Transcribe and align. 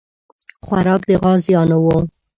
خوراک 0.65 1.01
د 1.09 1.11
غازیانو 1.21 1.77
وو. 1.83 1.97